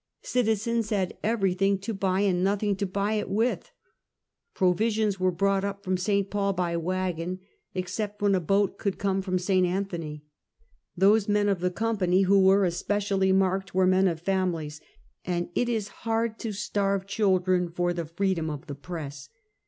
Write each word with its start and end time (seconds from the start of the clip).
Citizens 0.23 0.89
had 0.89 1.15
everything 1.21 1.77
to 1.77 1.93
buy 1.93 2.21
and 2.21 2.43
noth 2.43 2.63
ing 2.63 2.75
to 2.75 2.87
buy 2.87 3.13
it 3.13 3.29
with. 3.29 3.71
Provisions 4.55 5.19
were 5.19 5.31
brought 5.31 5.63
up 5.63 5.83
from 5.83 5.95
St. 5.95 6.27
Paul 6.31 6.53
by 6.53 6.75
wagon, 6.75 7.37
except 7.75 8.19
when 8.19 8.33
a 8.33 8.39
boat 8.39 8.79
could 8.79 8.97
come 8.97 9.21
from 9.21 9.37
St. 9.37 9.63
Anthony. 9.63 10.23
Those 10.97 11.27
men 11.29 11.47
of 11.47 11.59
the 11.59 11.69
company 11.69 12.23
who 12.23 12.41
were 12.41 12.65
especially 12.65 13.31
marked, 13.31 13.75
were 13.75 13.85
men 13.85 14.07
of 14.07 14.19
families, 14.19 14.81
and 15.23 15.49
it 15.53 15.69
is 15.69 15.89
hard 15.99 16.39
to 16.39 16.51
starve 16.51 17.05
children 17.05 17.69
for 17.69 17.93
the 17.93 18.05
freedom 18.05 18.49
of 18.49 18.65
the 18.65 18.73
press. 18.73 19.29